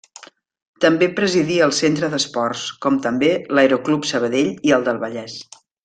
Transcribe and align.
També 0.85 1.09
presidí 1.19 1.57
el 1.65 1.75
Centre 1.81 2.09
d'Esports, 2.15 2.63
com 2.87 2.97
també 3.07 3.29
l'Aeroclub 3.59 4.09
Sabadell 4.15 4.51
i 4.71 4.75
el 4.81 4.89
del 4.91 5.05
Vallès. 5.07 5.39